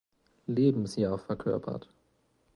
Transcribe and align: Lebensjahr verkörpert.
Lebensjahr 0.47 1.19
verkörpert. 1.19 1.87